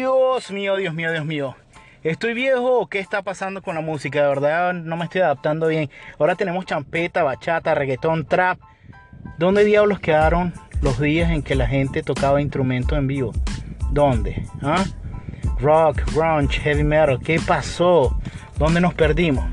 [0.00, 1.56] Dios mío, Dios mío, Dios mío.
[2.02, 4.22] ¿Estoy viejo qué está pasando con la música?
[4.22, 5.90] De verdad no me estoy adaptando bien.
[6.18, 8.58] Ahora tenemos champeta, bachata, reggaetón, trap.
[9.36, 13.32] ¿Dónde diablos quedaron los días en que la gente tocaba instrumentos en vivo?
[13.90, 14.42] ¿Dónde?
[14.62, 14.82] ¿Ah?
[15.58, 17.20] Rock, grunge, heavy metal.
[17.22, 18.18] ¿Qué pasó?
[18.56, 19.44] ¿Dónde nos perdimos?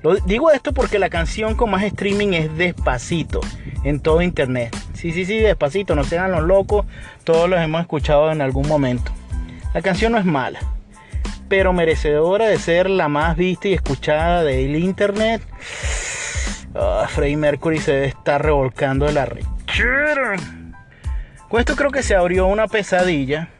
[0.00, 3.42] Lo, digo esto porque la canción con más streaming es Despacito
[3.84, 4.74] en todo internet.
[4.94, 6.86] Sí, sí, sí, Despacito, no sean los locos.
[7.24, 9.12] Todos los hemos escuchado en algún momento.
[9.74, 10.60] La canción no es mala
[11.52, 15.42] pero merecedora de ser la más vista y escuchada del internet.
[16.72, 20.36] Oh, Freddie Mercury se debe estar revolcando de la rechera.
[21.50, 23.50] Con esto creo que se abrió una pesadilla.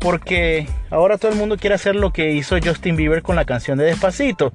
[0.00, 3.78] Porque ahora todo el mundo quiere hacer lo que hizo Justin Bieber con la canción
[3.78, 4.52] de Despacito.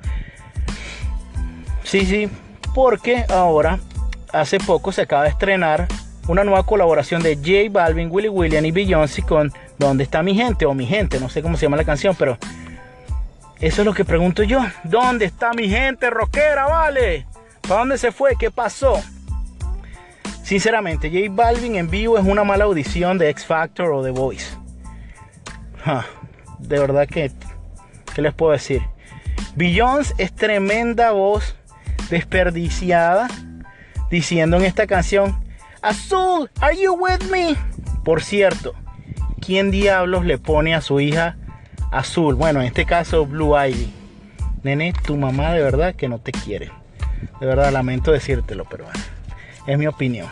[1.84, 2.30] Sí, sí,
[2.76, 3.80] porque ahora,
[4.32, 5.88] hace poco se acaba de estrenar
[6.30, 10.68] una nueva colaboración de J Balvin, Willy William y Beyoncé con ¿Dónde está mi gente?
[10.68, 12.38] O mi gente, no sé cómo se llama la canción, pero
[13.60, 14.64] eso es lo que pregunto yo.
[14.84, 17.26] ¿Dónde está mi gente rockera, vale?
[17.62, 18.36] ¿Para dónde se fue?
[18.38, 19.02] ¿Qué pasó?
[20.44, 24.56] Sinceramente, J Balvin en vivo es una mala audición de X Factor o The Voice.
[26.60, 27.32] de verdad que,
[28.14, 28.84] ¿qué les puedo decir?
[29.56, 31.56] Beyoncé es tremenda voz
[32.12, 33.30] desperdiciada
[34.12, 35.49] diciendo en esta canción,
[35.82, 37.56] Azul, are you with me?
[38.04, 38.74] Por cierto,
[39.40, 41.38] ¿quién diablos le pone a su hija
[41.92, 42.36] azul.
[42.36, 43.94] Bueno, en este caso Blue Ivy.
[44.64, 46.72] Nene, tu mamá de verdad que no te quiere.
[47.40, 49.00] De verdad lamento decírtelo, pero bueno,
[49.66, 50.28] es mi opinión.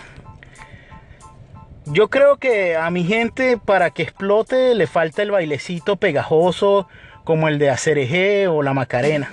[1.85, 6.87] Yo creo que a mi gente para que explote le falta el bailecito pegajoso
[7.23, 9.31] como el de Acereje o la Macarena.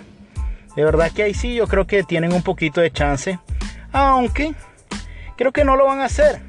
[0.77, 3.41] De verdad que ahí sí yo creo que tienen un poquito de chance.
[3.93, 4.55] Aunque
[5.37, 6.41] creo que no lo van a hacer.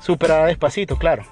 [0.00, 1.24] Superará despacito, claro.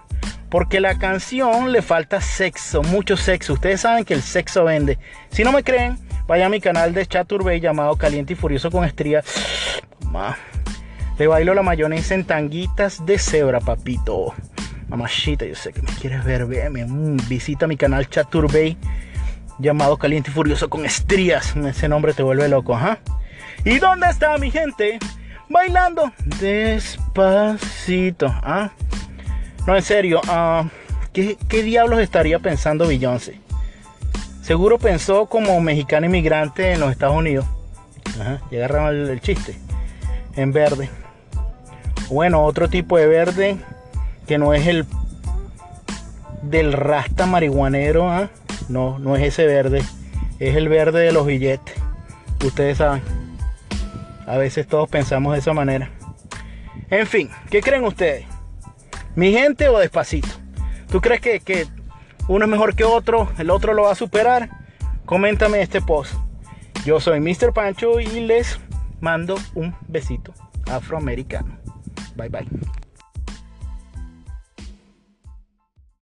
[0.49, 3.55] Porque la canción le falta sexo, mucho sexo.
[3.55, 4.99] Ustedes saben que el sexo vende.
[5.31, 8.85] Si no me creen, vaya a mi canal de Chaturbey llamado Caliente y Furioso con
[8.85, 9.25] Estrías.
[11.19, 14.33] Le bailo la mayonesa en tanguitas de cebra, papito.
[14.89, 16.85] Mamachita, yo sé que me quieres ver, véeme.
[16.85, 18.77] Mm, visita mi canal Chaturbey
[19.59, 21.57] llamado Caliente y Furioso con Estrías.
[21.57, 22.99] Ese nombre te vuelve loco, ¿ah?
[23.65, 24.99] ¿Y dónde está mi gente?
[25.49, 28.71] Bailando despacito, ¿ah?
[29.67, 30.69] No, en serio, uh,
[31.13, 33.41] ¿qué, diablos estaría pensando Beyoncé?
[34.43, 37.47] Seguro pensó como mexicano inmigrante en los Estados Unidos.
[38.21, 39.57] Ajá, y el, chiste.
[40.37, 40.91] En verde.
[42.11, 43.57] Bueno, otro tipo de verde
[44.27, 44.87] que no es el
[46.43, 48.11] del rasta marihuanero.
[48.11, 48.29] ¿ah?
[48.69, 49.83] No, no es ese verde.
[50.39, 51.75] Es el verde de los billetes.
[52.45, 53.14] Ustedes saben.
[54.27, 55.91] A veces todos pensamos de esa manera.
[56.91, 58.27] En fin, ¿qué creen ustedes?
[59.15, 60.29] ¿Mi gente o despacito?
[60.91, 61.67] ¿Tú crees que,
[62.29, 63.31] uno es mejor que otro?
[63.39, 64.51] ¿El otro lo va a superar?
[65.05, 66.15] Coméntame este post.
[66.85, 67.53] Yo soy Mr.
[67.53, 68.59] Pancho y les
[69.01, 70.33] mando un besito
[70.67, 71.59] afroamericano.
[72.17, 72.49] Bye bye.